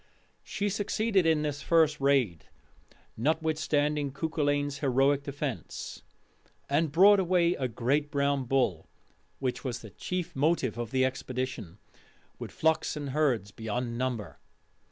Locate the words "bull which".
8.45-9.63